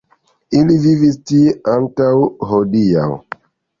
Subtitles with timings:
[0.59, 2.09] Ili vivis tie antaŭ
[2.53, 3.09] hodiaŭ.